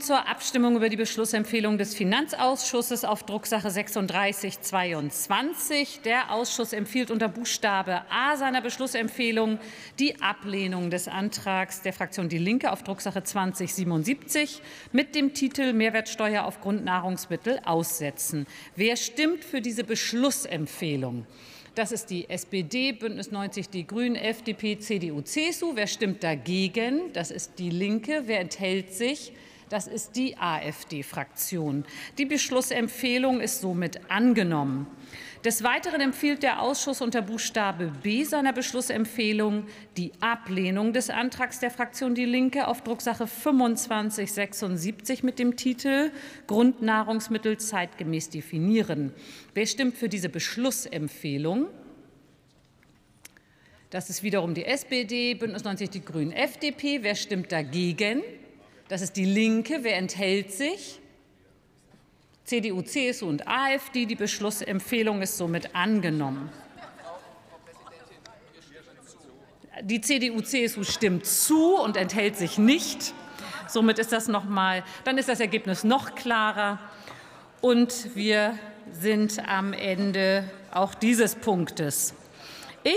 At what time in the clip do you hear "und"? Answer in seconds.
63.28-63.46, 71.76-71.96, 77.60-78.16